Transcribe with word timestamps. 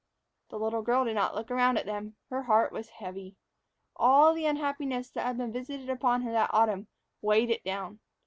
The 0.49 0.57
little 0.57 0.81
girl 0.81 1.05
did 1.05 1.13
not 1.13 1.35
look 1.35 1.51
around 1.51 1.77
at 1.77 1.85
them. 1.85 2.15
Her 2.31 2.41
heart 2.41 2.71
was 2.71 2.89
heavy. 2.89 3.35
All 3.95 4.33
the 4.33 4.47
unhappiness 4.47 5.11
that 5.11 5.27
had 5.27 5.37
been 5.37 5.51
visited 5.53 5.91
upon 5.91 6.23
her 6.23 6.31
that 6.31 6.49
autumn 6.51 6.87
weighed 7.21 7.51
it 7.51 7.63
down. 7.63 7.99